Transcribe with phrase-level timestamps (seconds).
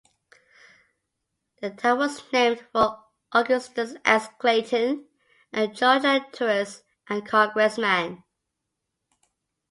[1.61, 3.03] The town was named for
[3.33, 4.29] Augustine S.
[4.39, 5.05] Clayton,
[5.53, 8.23] a Georgia jurist and congressman.